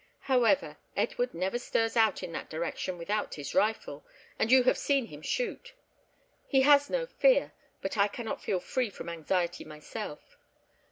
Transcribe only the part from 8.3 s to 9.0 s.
feel free